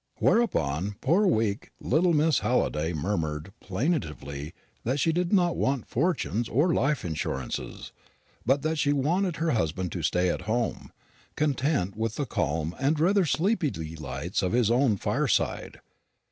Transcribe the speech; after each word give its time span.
Whereupon 0.17 0.95
poor 0.99 1.27
weak 1.27 1.69
little 1.79 2.11
Mrs. 2.15 2.39
Halliday 2.39 2.91
murmured 2.91 3.53
plaintively 3.59 4.51
that 4.83 4.99
she 4.99 5.11
did 5.11 5.31
not 5.31 5.55
want 5.55 5.85
fortunes 5.87 6.49
or 6.49 6.73
life 6.73 7.05
insurances, 7.05 7.91
but 8.43 8.63
that 8.63 8.79
she 8.79 8.93
wanted 8.93 9.35
her 9.35 9.51
husband 9.51 9.91
to 9.91 10.01
stay 10.01 10.29
at 10.29 10.41
home, 10.49 10.91
content 11.35 11.95
with 11.95 12.15
the 12.15 12.25
calm 12.25 12.75
and 12.79 12.99
rather 12.99 13.25
sleepy 13.25 13.69
delights 13.69 14.41
of 14.41 14.53
his 14.53 14.71
own 14.71 14.97
fireside. 14.97 15.81